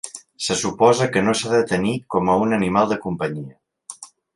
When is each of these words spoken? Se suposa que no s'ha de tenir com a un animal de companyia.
Se 0.45 0.55
suposa 0.61 1.07
que 1.17 1.23
no 1.27 1.37
s'ha 1.41 1.53
de 1.53 1.61
tenir 1.75 1.95
com 2.17 2.33
a 2.37 2.41
un 2.47 2.59
animal 2.61 2.91
de 2.95 3.03
companyia. 3.09 4.07